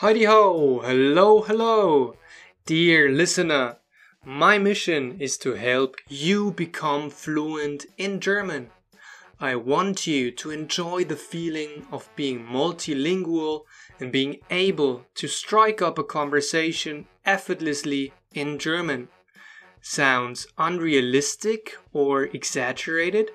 [0.00, 0.78] Heidi ho!
[0.84, 2.14] Hello, hello!
[2.66, 3.78] Dear listener,
[4.24, 8.70] my mission is to help you become fluent in German.
[9.40, 13.64] I want you to enjoy the feeling of being multilingual
[13.98, 19.08] and being able to strike up a conversation effortlessly in German.
[19.80, 23.32] Sounds unrealistic or exaggerated?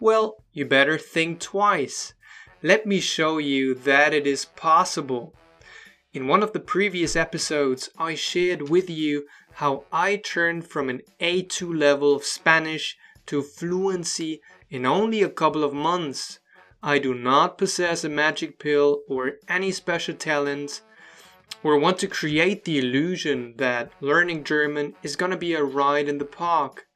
[0.00, 2.14] Well, you better think twice.
[2.62, 5.34] Let me show you that it is possible.
[6.12, 11.02] In one of the previous episodes, I shared with you how I turned from an
[11.20, 16.40] A2 level of Spanish to fluency in only a couple of months.
[16.82, 20.82] I do not possess a magic pill or any special talents
[21.62, 26.18] or want to create the illusion that learning German is gonna be a ride in
[26.18, 26.86] the park.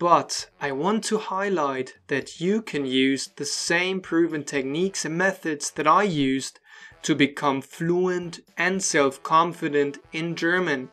[0.00, 5.70] But I want to highlight that you can use the same proven techniques and methods
[5.72, 6.58] that I used
[7.02, 10.88] to become fluent and self confident in German.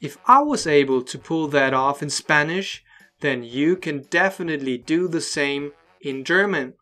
[0.00, 2.82] If I was able to pull that off in Spanish,
[3.20, 6.74] then you can definitely do the same in German.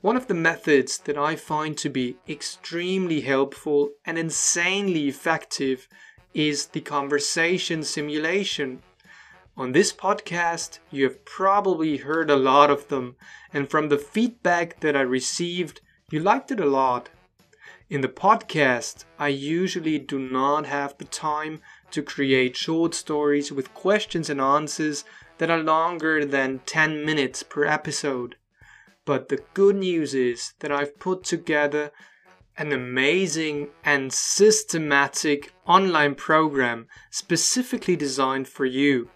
[0.00, 5.86] One of the methods that I find to be extremely helpful and insanely effective
[6.34, 8.82] is the conversation simulation.
[9.56, 13.14] On this podcast, you have probably heard a lot of them,
[13.52, 17.08] and from the feedback that I received, you liked it a lot.
[17.88, 21.60] In the podcast, I usually do not have the time
[21.92, 25.04] to create short stories with questions and answers
[25.38, 28.34] that are longer than 10 minutes per episode.
[29.04, 31.92] But the good news is that I've put together
[32.56, 39.10] an amazing and systematic online program specifically designed for you.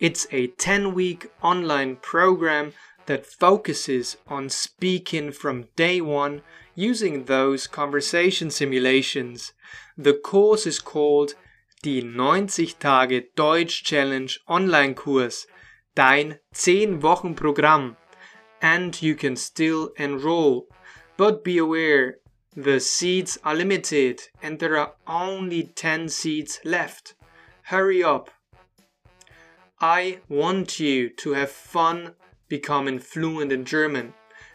[0.00, 2.72] It's a 10 week online program
[3.04, 6.40] that focuses on speaking from day one
[6.74, 9.52] using those conversation simulations.
[9.98, 11.34] The course is called
[11.82, 15.44] Die 90 Tage Deutsch Challenge Online Kurs,
[15.94, 17.98] dein 10 Wochen Programm
[18.62, 20.66] and you can still enroll.
[21.18, 22.16] But be aware,
[22.56, 27.14] the seats are limited and there are only 10 seats left.
[27.64, 28.30] Hurry up.
[29.80, 32.14] I want you to have fun
[32.48, 34.12] becoming fluent in German.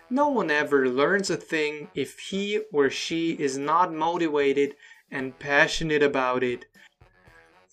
[0.10, 4.76] No one ever learns a thing if he or she is not motivated
[5.10, 6.66] and passionate about it.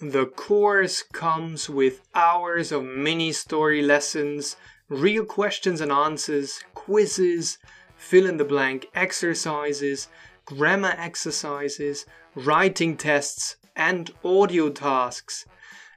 [0.01, 4.57] The course comes with hours of mini story lessons
[4.89, 7.59] real questions and answers, quizzes,
[7.97, 10.09] fill in the blank exercises,
[10.45, 15.47] grammar exercises, writing tests, and audio tasks.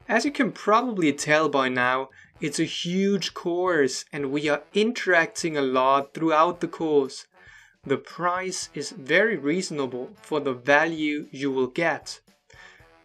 [0.07, 5.57] As you can probably tell by now, it's a huge course and we are interacting
[5.57, 7.25] a lot throughout the course.
[7.83, 12.19] The price is very reasonable for the value you will get.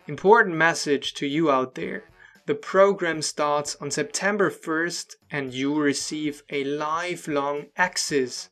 [0.06, 2.04] Important message to you out there.
[2.44, 8.50] The program starts on September 1st and you receive a lifelong access.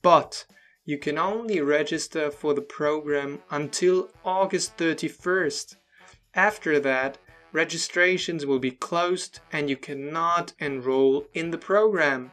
[0.00, 0.46] But
[0.86, 5.76] you can only register for the program until August 31st.
[6.34, 7.18] After that,
[7.54, 12.32] registrations will be closed and you cannot enroll in the program.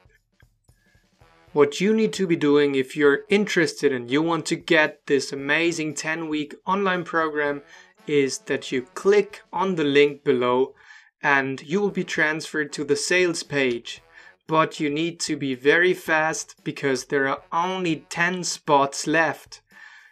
[1.54, 5.32] What you need to be doing if you're interested and you want to get this
[5.32, 7.62] amazing 10 week online program
[8.08, 10.74] is that you click on the link below
[11.22, 14.02] and you will be transferred to the sales page.
[14.48, 19.62] But you need to be very fast because there are only 10 spots left.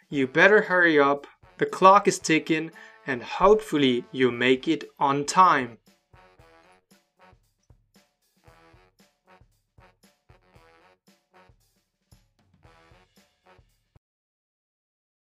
[0.08, 1.26] You better hurry up,
[1.58, 2.70] the clock is ticking,
[3.06, 5.78] and hopefully you make it on time.